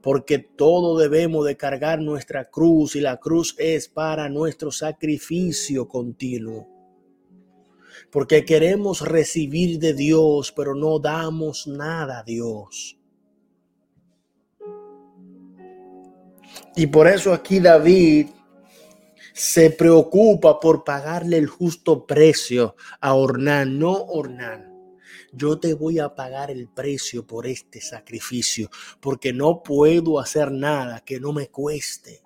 porque 0.01 0.39
todo 0.39 0.99
debemos 0.99 1.45
de 1.45 1.57
cargar 1.57 2.01
nuestra 2.01 2.45
cruz 2.45 2.97
y 2.97 3.01
la 3.01 3.19
cruz 3.19 3.55
es 3.59 3.89
para 3.89 4.29
nuestro 4.29 4.71
sacrificio 4.71 5.89
continuo. 5.89 6.69
Porque 8.11 8.45
queremos 8.45 9.03
recibir 9.03 9.79
de 9.79 9.93
Dios, 9.95 10.53
pero 10.53 10.75
no 10.75 10.99
damos 10.99 11.67
nada 11.67 12.21
a 12.21 12.23
Dios. 12.23 12.97
Y 16.77 16.87
por 16.87 17.09
eso 17.09 17.33
aquí 17.33 17.59
David 17.59 18.29
se 19.39 19.71
preocupa 19.71 20.61
por 20.61 20.85
pagarle 20.85 21.39
el 21.39 21.47
justo 21.47 22.07
precio 22.07 22.77
a 23.01 23.15
Ornán, 23.15 23.79
no 23.79 23.93
Ornán 23.93 24.69
yo 25.33 25.59
te 25.59 25.75
voy 25.75 25.99
a 25.99 26.15
pagar 26.15 26.51
el 26.51 26.69
precio 26.69 27.27
por 27.27 27.47
este 27.47 27.81
sacrificio, 27.81 28.71
porque 29.01 29.33
no 29.33 29.63
puedo 29.63 30.19
hacer 30.19 30.51
nada 30.51 31.01
que 31.01 31.21
no 31.21 31.33
me 31.33 31.49
cueste. 31.49 32.23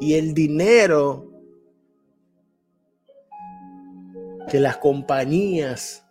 Y 0.00 0.14
el 0.14 0.34
dinero 0.34 1.30
que 4.48 4.58
las 4.58 4.78
compañías 4.78 6.04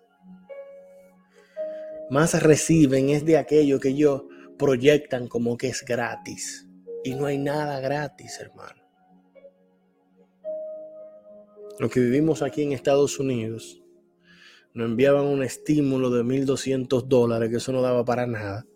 más 2.10 2.42
reciben 2.42 3.10
es 3.10 3.26
de 3.26 3.38
aquello 3.38 3.80
que 3.80 3.90
ellos 3.90 4.24
proyectan 4.62 5.28
como 5.28 5.58
que 5.58 5.68
es 5.70 5.84
gratis. 5.84 6.70
Y 7.04 7.16
no 7.16 7.26
hay 7.26 7.40
nada 7.40 7.80
gratis, 7.80 8.40
hermano. 8.40 8.80
Los 11.80 11.90
que 11.90 12.00
vivimos 12.00 12.44
aquí 12.44 12.62
en 12.62 12.74
Estados 12.74 13.20
Unidos 13.20 13.82
nos 14.76 14.88
enviaban 14.88 15.26
un 15.26 15.42
estímulo 15.42 16.12
de 16.12 16.24
1.200 16.24 17.08
dólares, 17.08 17.50
que 17.50 17.58
eso 17.58 17.72
no 17.72 17.82
daba 17.82 18.06
para 18.06 18.28
nada. 18.28 18.68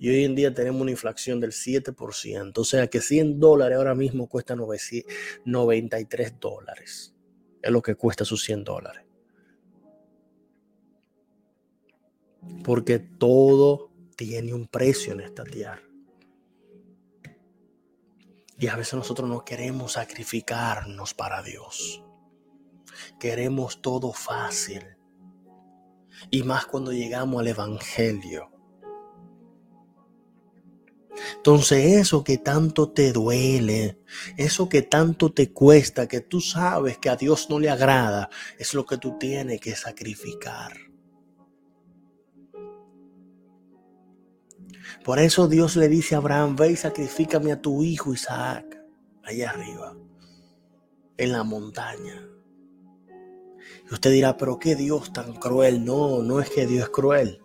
Y 0.00 0.08
hoy 0.08 0.24
en 0.24 0.34
día 0.34 0.52
tenemos 0.52 0.82
una 0.82 0.90
inflación 0.90 1.38
del 1.38 1.52
7%. 1.52 2.58
O 2.58 2.64
sea 2.64 2.88
que 2.88 3.00
100 3.00 3.38
dólares 3.38 3.78
ahora 3.78 3.94
mismo 3.94 4.28
cuesta 4.28 4.56
93 4.56 6.40
dólares. 6.40 7.14
Es 7.62 7.70
lo 7.70 7.80
que 7.82 7.94
cuesta 7.94 8.24
sus 8.24 8.42
100 8.42 8.64
dólares. 8.64 9.04
Porque 12.64 12.98
todo 12.98 13.88
tiene 14.18 14.52
un 14.52 14.66
precio 14.66 15.12
en 15.12 15.20
esta 15.20 15.44
tierra. 15.44 15.80
Y 18.58 18.66
a 18.66 18.74
veces 18.74 18.94
nosotros 18.94 19.28
no 19.28 19.44
queremos 19.44 19.92
sacrificarnos 19.92 21.14
para 21.14 21.40
Dios. 21.40 22.02
Queremos 23.20 23.80
todo 23.80 24.12
fácil. 24.12 24.84
Y 26.32 26.42
más 26.42 26.66
cuando 26.66 26.92
llegamos 26.92 27.40
al 27.40 27.46
Evangelio. 27.46 28.50
Entonces 31.36 32.00
eso 32.00 32.24
que 32.24 32.38
tanto 32.38 32.90
te 32.90 33.12
duele, 33.12 34.00
eso 34.36 34.68
que 34.68 34.82
tanto 34.82 35.32
te 35.32 35.52
cuesta, 35.52 36.08
que 36.08 36.22
tú 36.22 36.40
sabes 36.40 36.98
que 36.98 37.08
a 37.08 37.16
Dios 37.16 37.48
no 37.50 37.60
le 37.60 37.70
agrada, 37.70 38.30
es 38.58 38.74
lo 38.74 38.84
que 38.84 38.98
tú 38.98 39.16
tienes 39.16 39.60
que 39.60 39.76
sacrificar. 39.76 40.87
Por 45.04 45.18
eso 45.18 45.48
Dios 45.48 45.76
le 45.76 45.88
dice 45.88 46.14
a 46.14 46.18
Abraham, 46.18 46.56
ve 46.56 46.72
y 46.72 46.76
sacrifícame 46.76 47.52
a 47.52 47.60
tu 47.60 47.82
hijo 47.82 48.12
Isaac, 48.12 48.82
allá 49.22 49.50
arriba, 49.50 49.96
en 51.16 51.32
la 51.32 51.44
montaña. 51.44 52.28
Y 53.90 53.94
usted 53.94 54.12
dirá, 54.12 54.36
pero 54.36 54.58
qué 54.58 54.76
Dios 54.76 55.12
tan 55.12 55.34
cruel. 55.34 55.84
No, 55.84 56.22
no 56.22 56.40
es 56.40 56.50
que 56.50 56.66
Dios 56.66 56.84
es 56.84 56.90
cruel. 56.90 57.40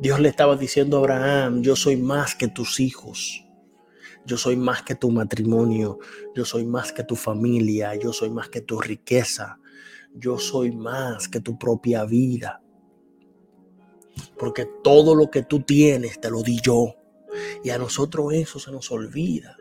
Dios 0.00 0.18
le 0.18 0.28
estaba 0.28 0.56
diciendo 0.56 0.96
a 0.96 1.00
Abraham, 1.00 1.62
yo 1.62 1.76
soy 1.76 1.96
más 1.96 2.34
que 2.34 2.48
tus 2.48 2.80
hijos. 2.80 3.44
Yo 4.26 4.36
soy 4.36 4.56
más 4.56 4.82
que 4.82 4.94
tu 4.94 5.10
matrimonio, 5.10 5.98
yo 6.34 6.44
soy 6.44 6.66
más 6.66 6.92
que 6.92 7.04
tu 7.04 7.16
familia, 7.16 7.94
yo 7.96 8.12
soy 8.12 8.30
más 8.30 8.48
que 8.48 8.60
tu 8.60 8.80
riqueza, 8.80 9.58
yo 10.14 10.38
soy 10.38 10.72
más 10.72 11.28
que 11.28 11.40
tu 11.40 11.58
propia 11.58 12.04
vida. 12.04 12.59
Porque 14.38 14.66
todo 14.82 15.14
lo 15.14 15.30
que 15.30 15.42
tú 15.42 15.60
tienes 15.60 16.20
te 16.20 16.30
lo 16.30 16.42
di 16.42 16.60
yo. 16.60 16.94
Y 17.62 17.70
a 17.70 17.78
nosotros 17.78 18.32
eso 18.32 18.58
se 18.58 18.72
nos 18.72 18.90
olvida. 18.90 19.56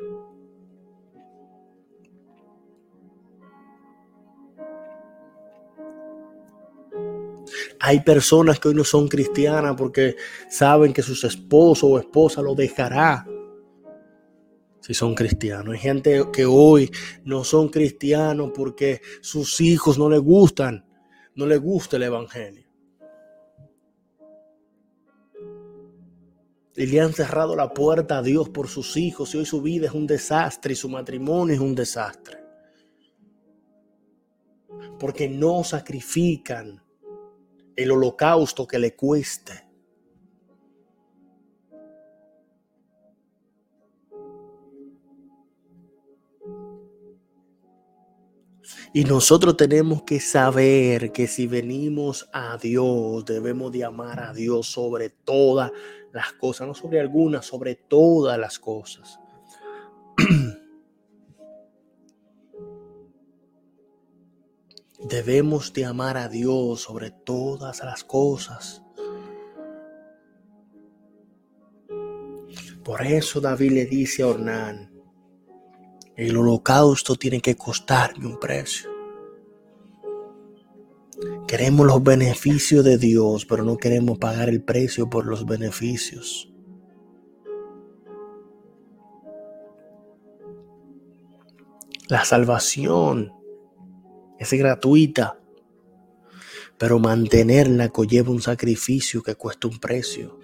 Hay 7.81 8.01
personas 8.01 8.59
que 8.59 8.67
hoy 8.67 8.75
no 8.75 8.83
son 8.83 9.07
cristianas 9.07 9.75
porque 9.77 10.15
saben 10.49 10.93
que 10.93 11.01
sus 11.01 11.23
esposos 11.23 11.89
o 11.89 11.97
esposa 11.97 12.41
lo 12.41 12.53
dejará 12.53 13.25
si 14.81 14.93
son 14.93 15.15
cristianos. 15.15 15.73
Hay 15.73 15.79
gente 15.79 16.25
que 16.33 16.45
hoy 16.45 16.91
no 17.23 17.43
son 17.43 17.69
cristianos 17.69 18.51
porque 18.53 19.01
sus 19.21 19.61
hijos 19.61 19.97
no 19.97 20.09
les 20.09 20.19
gustan, 20.19 20.85
no 21.35 21.45
les 21.45 21.61
gusta 21.61 21.97
el 21.97 22.03
evangelio. 22.03 22.68
Y 26.75 26.85
le 26.85 27.01
han 27.01 27.13
cerrado 27.13 27.55
la 27.55 27.73
puerta 27.73 28.19
a 28.19 28.21
Dios 28.21 28.49
por 28.49 28.67
sus 28.67 28.95
hijos 28.95 29.33
y 29.33 29.39
hoy 29.39 29.45
su 29.45 29.61
vida 29.61 29.87
es 29.87 29.93
un 29.93 30.07
desastre 30.07 30.73
y 30.73 30.75
su 30.75 30.87
matrimonio 30.89 31.53
es 31.53 31.59
un 31.59 31.75
desastre. 31.75 32.37
Porque 34.99 35.27
no 35.27 35.63
sacrifican 35.63 36.81
el 37.75 37.91
holocausto 37.91 38.67
que 38.67 38.79
le 38.79 38.95
cueste. 38.95 39.69
Y 48.91 49.03
nosotros 49.03 49.55
tenemos 49.55 50.01
que 50.01 50.19
saber 50.19 51.11
que 51.11 51.27
si 51.27 51.45
venimos 51.45 52.27
a 52.33 52.57
Dios, 52.57 53.23
debemos 53.23 53.71
de 53.71 53.83
amar 53.83 54.19
a 54.19 54.33
Dios 54.33 54.65
sobre 54.67 55.09
todas 55.09 55.71
las 56.11 56.33
cosas, 56.33 56.67
no 56.67 56.73
sobre 56.73 56.99
algunas, 56.99 57.45
sobre 57.45 57.75
todas 57.75 58.37
las 58.37 58.59
cosas. 58.59 59.19
Debemos 65.07 65.71
de 65.73 65.85
amar 65.85 66.17
a 66.17 66.27
Dios 66.27 66.81
sobre 66.81 67.11
todas 67.11 67.79
las 67.83 68.03
cosas. 68.03 68.83
Por 72.83 73.01
eso 73.03 73.39
David 73.39 73.71
le 73.71 73.85
dice 73.85 74.23
a 74.23 74.27
Ornán, 74.27 74.91
el 76.15 76.35
holocausto 76.35 77.15
tiene 77.15 77.39
que 77.39 77.55
costarme 77.55 78.25
un 78.25 78.39
precio. 78.39 78.98
Queremos 81.49 81.87
los 81.87 82.03
beneficios 82.03 82.85
de 82.85 82.99
Dios, 82.99 83.43
pero 83.47 83.63
no 83.63 83.75
queremos 83.75 84.19
pagar 84.19 84.49
el 84.49 84.61
precio 84.61 85.09
por 85.09 85.25
los 85.25 85.47
beneficios. 85.47 86.53
La 92.07 92.23
salvación 92.23 93.33
es 94.37 94.53
gratuita, 94.53 95.39
pero 96.77 96.99
mantenerla 96.99 97.89
conlleva 97.89 98.29
un 98.29 98.43
sacrificio 98.43 99.23
que 99.23 99.33
cuesta 99.33 99.67
un 99.67 99.79
precio. 99.79 100.39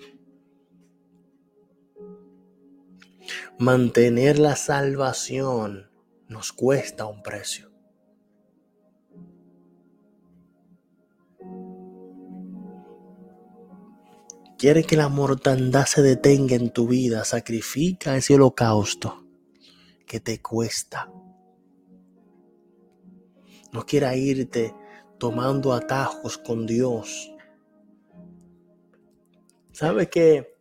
Mantener 3.60 4.40
la 4.40 4.56
salvación 4.56 5.92
nos 6.30 6.52
cuesta 6.52 7.06
un 7.06 7.22
precio. 7.22 7.75
¿Quieres 14.58 14.88
que 14.88 14.96
la 14.96 15.10
mortandad 15.10 15.86
se 15.86 16.02
detenga 16.02 16.56
en 16.56 16.72
tu 16.72 16.88
vida? 16.88 17.26
Sacrifica 17.26 18.16
ese 18.16 18.36
holocausto 18.36 19.26
que 20.06 20.22
te 20.22 20.42
cuesta. 20.42 21.12
No 23.74 23.86
quiera 23.86 24.16
irte 24.16 24.74
tomando 25.18 25.74
atajos 25.74 26.38
con 26.38 26.66
Dios. 26.66 27.34
¿Sabe 29.74 30.10
que 30.10 30.56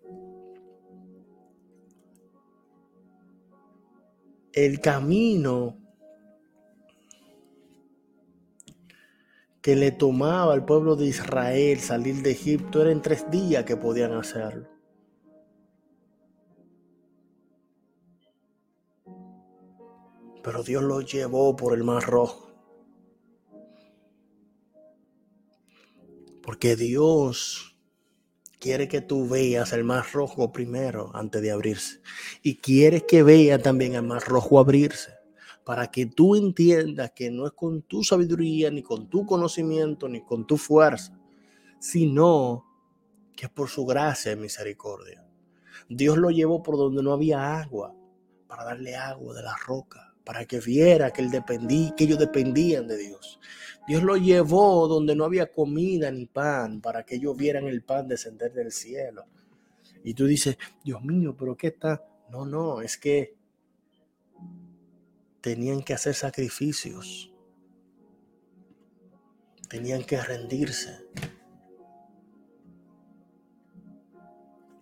el 4.52 4.80
camino 4.80 5.83
que 9.64 9.76
le 9.76 9.92
tomaba 9.92 10.52
al 10.52 10.66
pueblo 10.66 10.94
de 10.94 11.06
Israel 11.06 11.80
salir 11.80 12.16
de 12.20 12.32
Egipto 12.32 12.82
era 12.82 12.92
en 12.92 13.00
tres 13.00 13.30
días 13.30 13.64
que 13.64 13.78
podían 13.78 14.12
hacerlo. 14.12 14.68
Pero 20.42 20.62
Dios 20.62 20.82
lo 20.82 21.00
llevó 21.00 21.56
por 21.56 21.72
el 21.72 21.82
mar 21.82 22.02
rojo. 22.02 22.52
Porque 26.42 26.76
Dios 26.76 27.78
quiere 28.60 28.86
que 28.86 29.00
tú 29.00 29.26
veas 29.26 29.72
el 29.72 29.82
mar 29.82 30.04
rojo 30.12 30.52
primero 30.52 31.10
antes 31.14 31.40
de 31.40 31.52
abrirse. 31.52 32.02
Y 32.42 32.56
quiere 32.56 33.06
que 33.06 33.22
vea 33.22 33.58
también 33.58 33.94
el 33.94 34.02
mar 34.02 34.24
rojo 34.26 34.58
abrirse. 34.60 35.23
Para 35.64 35.90
que 35.90 36.06
tú 36.06 36.36
entiendas 36.36 37.12
que 37.12 37.30
no 37.30 37.46
es 37.46 37.52
con 37.52 37.82
tu 37.82 38.04
sabiduría, 38.04 38.70
ni 38.70 38.82
con 38.82 39.08
tu 39.08 39.24
conocimiento, 39.24 40.08
ni 40.08 40.22
con 40.22 40.46
tu 40.46 40.56
fuerza, 40.58 41.18
sino 41.78 42.64
que 43.34 43.46
es 43.46 43.52
por 43.52 43.68
su 43.68 43.84
gracia 43.84 44.32
y 44.32 44.36
misericordia. 44.36 45.26
Dios 45.88 46.16
lo 46.16 46.30
llevó 46.30 46.62
por 46.62 46.76
donde 46.76 47.02
no 47.02 47.12
había 47.12 47.58
agua, 47.58 47.94
para 48.46 48.64
darle 48.64 48.94
agua 48.94 49.34
de 49.34 49.42
la 49.42 49.56
roca, 49.66 50.14
para 50.24 50.44
que 50.44 50.60
viera 50.60 51.10
que, 51.10 51.22
él 51.22 51.30
que 51.96 52.04
ellos 52.04 52.18
dependían 52.18 52.86
de 52.86 52.96
Dios. 52.96 53.40
Dios 53.86 54.02
lo 54.02 54.16
llevó 54.16 54.88
donde 54.88 55.14
no 55.14 55.24
había 55.24 55.52
comida 55.52 56.10
ni 56.10 56.26
pan 56.26 56.80
para 56.80 57.04
que 57.04 57.16
ellos 57.16 57.36
vieran 57.36 57.66
el 57.66 57.82
pan 57.82 58.08
descender 58.08 58.52
del 58.52 58.72
cielo. 58.72 59.26
Y 60.02 60.14
tú 60.14 60.26
dices, 60.26 60.56
Dios 60.82 61.02
mío, 61.02 61.34
pero 61.38 61.56
¿qué 61.56 61.68
está? 61.68 62.02
No, 62.30 62.46
no, 62.46 62.80
es 62.80 62.96
que 62.96 63.34
tenían 65.44 65.82
que 65.82 65.92
hacer 65.92 66.14
sacrificios. 66.14 67.30
Tenían 69.68 70.02
que 70.02 70.18
rendirse. 70.18 71.06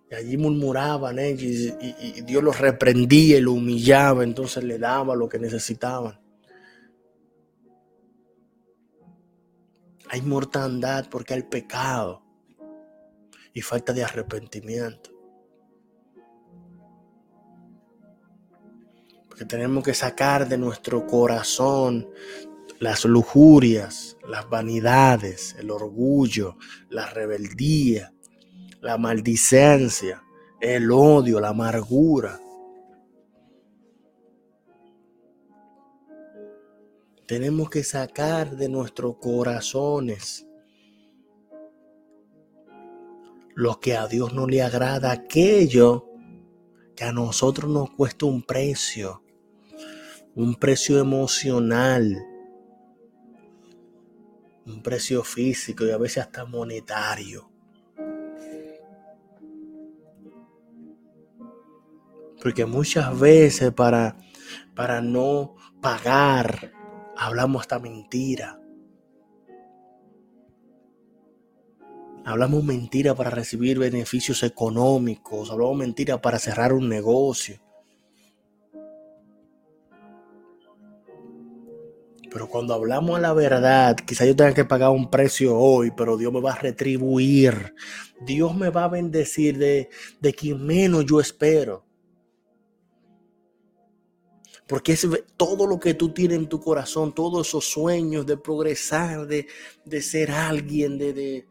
Y 0.08 0.14
allí 0.14 0.36
murmuraban 0.36 1.18
ellos 1.18 1.76
y, 1.80 2.20
Dios 2.20 2.44
los 2.44 2.60
reprendía 2.60 3.38
y 3.38 3.40
los 3.40 3.54
humillaba, 3.54 4.22
entonces 4.22 4.62
le 4.62 4.78
daba 4.78 5.16
lo 5.16 5.28
que 5.28 5.40
necesitaban. 5.40 6.20
Hay 10.10 10.22
mortandad 10.22 11.08
porque 11.10 11.34
hay 11.34 11.42
pecado 11.42 12.22
y 13.52 13.62
falta 13.62 13.92
de 13.92 14.04
arrepentimiento. 14.04 15.11
Porque 19.32 19.46
tenemos 19.46 19.82
que 19.82 19.94
sacar 19.94 20.46
de 20.46 20.58
nuestro 20.58 21.06
corazón 21.06 22.06
las 22.80 23.06
lujurias, 23.06 24.18
las 24.28 24.46
vanidades, 24.50 25.56
el 25.58 25.70
orgullo, 25.70 26.58
la 26.90 27.08
rebeldía, 27.08 28.12
la 28.82 28.98
maldicencia, 28.98 30.22
el 30.60 30.92
odio, 30.92 31.40
la 31.40 31.48
amargura. 31.48 32.38
Tenemos 37.26 37.70
que 37.70 37.84
sacar 37.84 38.54
de 38.54 38.68
nuestros 38.68 39.16
corazones 39.16 40.46
lo 43.54 43.80
que 43.80 43.96
a 43.96 44.06
Dios 44.08 44.34
no 44.34 44.46
le 44.46 44.60
agrada, 44.60 45.10
aquello 45.10 46.11
a 47.02 47.12
nosotros 47.12 47.70
nos 47.70 47.90
cuesta 47.90 48.26
un 48.26 48.42
precio, 48.42 49.22
un 50.34 50.54
precio 50.54 50.98
emocional, 50.98 52.24
un 54.66 54.82
precio 54.82 55.24
físico 55.24 55.84
y 55.84 55.90
a 55.90 55.98
veces 55.98 56.24
hasta 56.24 56.44
monetario. 56.44 57.50
Porque 62.42 62.64
muchas 62.66 63.18
veces 63.18 63.72
para, 63.72 64.16
para 64.74 65.00
no 65.00 65.56
pagar 65.80 66.72
hablamos 67.16 67.62
hasta 67.62 67.78
mentira. 67.78 68.61
Hablamos 72.24 72.62
mentira 72.62 73.14
para 73.14 73.30
recibir 73.30 73.78
beneficios 73.78 74.42
económicos, 74.44 75.50
hablamos 75.50 75.76
mentira 75.76 76.20
para 76.20 76.38
cerrar 76.38 76.72
un 76.72 76.88
negocio. 76.88 77.60
Pero 82.30 82.48
cuando 82.48 82.72
hablamos 82.72 83.18
a 83.18 83.20
la 83.20 83.32
verdad, 83.34 83.96
quizá 83.96 84.24
yo 84.24 84.34
tenga 84.34 84.54
que 84.54 84.64
pagar 84.64 84.90
un 84.90 85.10
precio 85.10 85.58
hoy, 85.58 85.90
pero 85.94 86.16
Dios 86.16 86.32
me 86.32 86.40
va 86.40 86.52
a 86.52 86.58
retribuir. 86.58 87.74
Dios 88.24 88.56
me 88.56 88.70
va 88.70 88.84
a 88.84 88.88
bendecir 88.88 89.58
de, 89.58 89.90
de 90.20 90.32
quien 90.32 90.64
menos 90.64 91.04
yo 91.04 91.20
espero. 91.20 91.84
Porque 94.66 94.92
es 94.92 95.06
todo 95.36 95.66
lo 95.66 95.78
que 95.78 95.92
tú 95.92 96.14
tienes 96.14 96.38
en 96.38 96.48
tu 96.48 96.58
corazón, 96.58 97.14
todos 97.14 97.48
esos 97.48 97.66
sueños 97.66 98.24
de 98.24 98.38
progresar, 98.38 99.26
de, 99.26 99.46
ser 100.00 100.30
alguien, 100.30 100.96
de, 100.96 101.12
de 101.12 101.46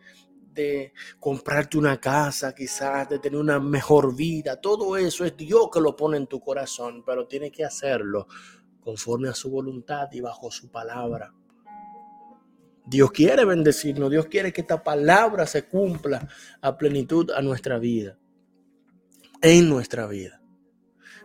comprarte 1.20 1.78
una 1.78 2.00
casa, 2.00 2.54
quizás, 2.54 3.10
de 3.10 3.20
tener 3.20 3.40
una 3.40 3.60
mejor 3.60 4.16
vida. 4.16 4.60
Todo 4.60 4.98
eso 4.98 5.26
es 5.26 5.36
Dios 5.36 5.70
que 5.72 5.82
lo 5.82 5.96
pone 5.96 6.18
en 6.18 6.28
tu 6.28 6.40
corazón, 6.40 7.04
pero 7.06 7.28
tiene 7.28 7.52
que 7.52 7.66
hacerlo 7.66 8.28
conforme 8.80 9.30
a 9.30 9.34
su 9.34 9.50
voluntad 9.50 10.10
y 10.12 10.22
bajo 10.22 10.52
su 10.52 10.70
palabra. 10.70 11.34
Dios 12.86 13.12
quiere 13.12 13.46
bendecirnos, 13.46 14.10
Dios 14.10 14.26
quiere 14.26 14.52
que 14.52 14.62
esta 14.62 14.84
palabra 14.84 15.46
se 15.46 15.68
cumpla 15.68 16.28
a 16.62 16.78
plenitud 16.78 17.32
a 17.32 17.42
nuestra 17.42 17.78
vida, 17.78 18.18
en 19.42 19.70
nuestra 19.70 20.08
vida. 20.08 20.42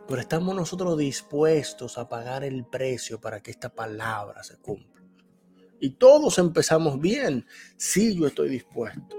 Pero 0.06 0.20
estamos 0.20 0.54
nosotros 0.54 0.96
dispuestos 0.96 1.98
a 1.98 2.08
pagar 2.08 2.44
el 2.44 2.64
precio 2.66 3.20
para 3.20 3.40
que 3.40 3.50
esta 3.50 3.74
palabra 3.74 4.44
se 4.44 4.58
cumpla. 4.58 4.95
Y 5.80 5.90
todos 5.90 6.38
empezamos 6.38 7.00
bien, 7.00 7.46
sí, 7.76 8.18
yo 8.18 8.26
estoy 8.26 8.48
dispuesto. 8.48 9.16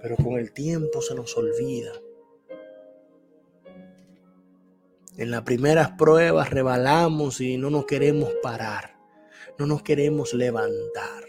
Pero 0.00 0.16
con 0.16 0.34
el 0.34 0.52
tiempo 0.52 1.02
se 1.02 1.14
nos 1.14 1.36
olvida 1.36 1.92
En 5.16 5.30
las 5.30 5.42
primeras 5.42 5.92
pruebas 5.92 6.50
rebalamos 6.50 7.40
y 7.40 7.56
no 7.56 7.70
nos 7.70 7.86
queremos 7.86 8.34
parar, 8.42 8.98
no 9.58 9.64
nos 9.64 9.82
queremos 9.82 10.34
levantar. 10.34 11.24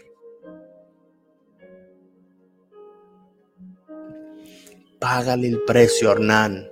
Págale 4.98 5.48
el 5.48 5.62
precio, 5.62 6.12
Hernán. 6.12 6.68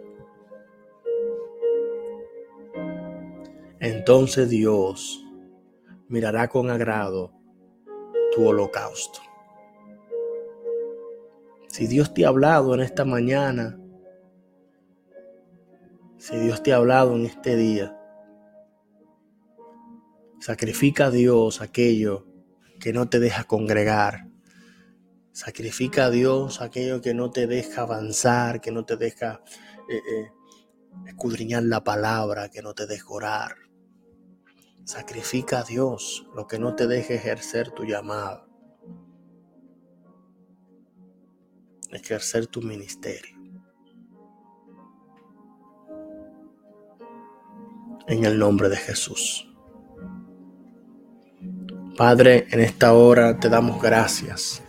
Entonces 3.81 4.51
Dios 4.51 5.26
mirará 6.09 6.49
con 6.49 6.71
agrado 6.71 7.33
tu 8.35 8.47
holocausto. 8.47 9.21
Si 11.69 11.87
Dios 11.87 12.15
te 12.15 12.25
ha 12.25 12.29
hablado 12.29 12.75
en 12.75 12.81
esta 12.81 13.05
mañana, 13.05 13.79
si 16.17 16.37
Dios 16.39 16.63
te 16.63 16.73
ha 16.73 16.77
hablado 16.77 17.15
en 17.15 17.27
este 17.27 17.57
día, 17.57 17.99
sacrifica 20.41 21.07
a 21.07 21.11
Dios 21.11 21.61
aquello 21.61 22.27
que 22.81 22.93
no 22.93 23.09
te 23.09 23.21
deja 23.21 23.45
congregar. 23.45 24.29
Sacrifica 25.33 26.07
a 26.07 26.11
Dios 26.11 26.63
aquello 26.63 27.03
que 27.03 27.13
no 27.13 27.31
te 27.31 27.47
deja 27.47 27.83
avanzar, 27.83 28.61
que 28.61 28.73
no 28.73 28.87
te 28.87 28.97
deja 28.97 29.43
eh, 29.89 29.97
eh, 29.97 30.31
escudriñar 31.07 31.65
la 31.65 31.85
palabra, 31.85 32.49
que 32.49 32.63
no 32.63 32.75
te 32.75 32.87
deja 32.87 33.09
orar. 33.09 33.66
Sacrifica 34.87 35.59
a 35.59 35.65
Dios 35.65 36.27
lo 36.35 36.47
que 36.47 36.59
no 36.59 36.75
te 36.75 36.87
deja 36.87 37.13
ejercer 37.13 37.73
tu 37.73 37.85
llamado, 37.85 38.49
ejercer 41.93 42.47
tu 42.47 42.63
ministerio. 42.63 43.37
en 48.07 48.25
el 48.25 48.39
nombre 48.39 48.69
de 48.69 48.77
Jesús. 48.77 49.49
Padre, 51.97 52.47
en 52.51 52.61
esta 52.61 52.93
hora 52.93 53.39
te 53.39 53.49
damos 53.49 53.83
gracias. 53.83 54.63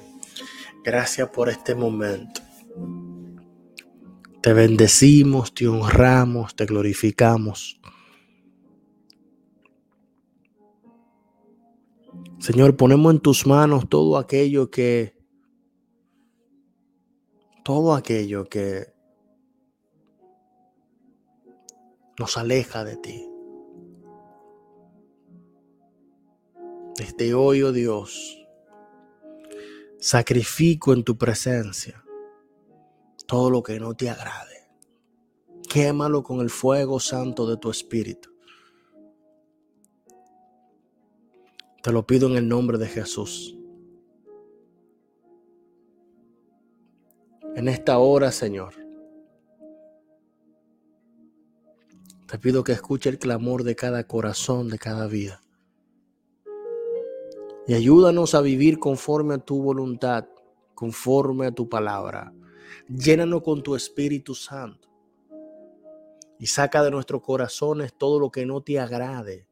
Gracias 0.84 1.30
por 1.30 1.50
este 1.50 1.76
momento. 1.76 2.42
Te 4.42 4.54
bendecimos, 4.54 5.54
te 5.54 5.68
honramos, 5.68 6.56
te 6.56 6.66
glorificamos. 6.66 7.80
Señor, 12.48 12.78
ponemos 12.78 13.14
en 13.14 13.20
tus 13.20 13.46
manos 13.46 13.90
todo 13.90 14.18
aquello 14.18 14.72
que, 14.72 15.18
todo 17.66 17.94
aquello 17.94 18.46
que 18.46 18.94
nos 22.18 22.38
aleja 22.38 22.86
de 22.86 22.96
ti. 22.96 23.30
Desde 26.96 27.34
hoy, 27.34 27.64
oh 27.64 27.74
Dios, 27.74 28.48
sacrifico 30.00 30.94
en 30.94 31.04
tu 31.04 31.18
presencia 31.18 32.02
todo 33.26 33.50
lo 33.50 33.62
que 33.62 33.78
no 33.78 33.94
te 33.94 34.10
agrade. 34.10 34.70
Quémalo 35.68 36.24
con 36.24 36.40
el 36.40 36.50
fuego 36.50 37.02
santo 37.02 37.46
de 37.46 37.58
tu 37.58 37.70
espíritu. 37.70 38.37
Te 41.88 41.94
lo 41.94 42.06
pido 42.06 42.28
en 42.28 42.36
el 42.36 42.50
nombre 42.50 42.78
de 42.78 42.88
Jesús. 42.88 43.58
En 47.56 47.70
esta 47.70 47.98
hora, 48.00 48.30
Señor, 48.34 48.74
te 52.28 52.38
pido 52.40 52.66
que 52.66 52.74
escuche 52.74 53.10
el 53.10 53.18
clamor 53.18 53.64
de 53.64 53.78
cada 53.78 54.06
corazón, 54.06 54.68
de 54.68 54.78
cada 54.78 55.08
vida. 55.08 55.42
Y 57.68 57.74
ayúdanos 57.74 58.36
a 58.36 58.42
vivir 58.42 58.80
conforme 58.80 59.36
a 59.36 59.38
tu 59.38 59.64
voluntad, 59.64 60.28
conforme 60.76 61.46
a 61.46 61.52
tu 61.54 61.70
palabra. 61.70 62.34
Llénanos 62.90 63.44
con 63.44 63.64
tu 63.64 63.78
Espíritu 63.78 64.36
Santo. 64.36 64.90
Y 66.38 66.48
saca 66.48 66.84
de 66.84 66.92
nuestros 66.92 67.22
corazones 67.22 67.94
todo 67.98 68.20
lo 68.20 68.30
que 68.30 68.46
no 68.46 68.60
te 68.60 68.78
agrade. 68.78 69.47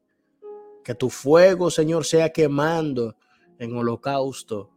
Que 0.86 0.94
tu 0.94 1.10
fuego, 1.10 1.68
Señor, 1.68 2.04
sea 2.04 2.32
quemando 2.32 3.16
en 3.58 3.76
holocausto, 3.76 4.70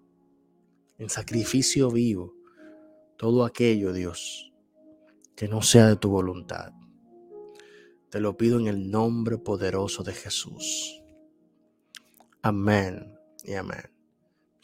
en 0.98 1.08
sacrificio 1.08 1.92
vivo, 1.92 2.34
todo 3.16 3.46
aquello, 3.46 3.94
Dios, 3.94 4.52
que 5.36 5.48
no 5.48 5.62
sea 5.62 5.86
de 5.86 5.98
tu 5.98 6.10
voluntad. 6.10 6.74
Te 8.10 8.20
lo 8.20 8.36
pido 8.36 8.60
en 8.60 8.66
el 8.66 8.90
nombre 8.90 9.38
poderoso 9.38 10.02
de 10.02 10.14
Jesús. 10.14 11.00
Amén 12.42 13.16
y 13.44 13.54
amén. 13.54 13.94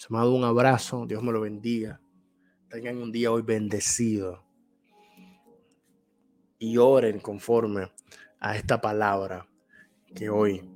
Ha 0.10 0.18
dado 0.18 0.34
un 0.34 0.46
abrazo, 0.46 1.06
Dios 1.06 1.22
me 1.22 1.32
lo 1.32 1.42
bendiga. 1.42 2.02
Tengan 2.72 2.98
un 2.98 3.12
día 3.12 3.32
hoy 3.32 3.44
bendecido. 3.44 4.44
Y 6.58 6.78
oren 6.78 7.20
conforme 7.20 7.92
a 8.40 8.58
esta 8.58 8.82
palabra 8.82 9.48
que 10.16 10.32
hoy 10.32 10.75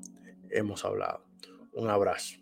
hemos 0.52 0.86
hablado. 0.86 1.26
Un 1.74 1.90
abrazo. 1.90 2.39